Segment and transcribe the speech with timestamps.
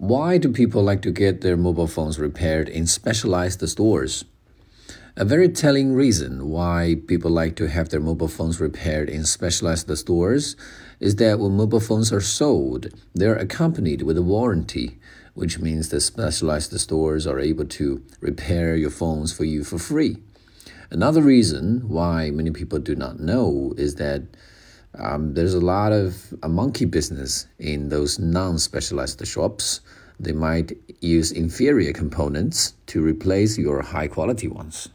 [0.00, 4.24] Why do people like to get their mobile phones repaired in specialized stores?
[5.14, 9.94] A very telling reason why people like to have their mobile phones repaired in specialized
[9.98, 10.56] stores
[11.00, 14.98] is that when mobile phones are sold, they're accompanied with a warranty,
[15.34, 20.16] which means the specialized stores are able to repair your phones for you for free.
[20.88, 24.22] Another reason why many people do not know is that
[24.94, 29.80] um, there's a lot of a monkey business in those non specialized shops.
[30.18, 34.88] They might use inferior components to replace your high quality ones.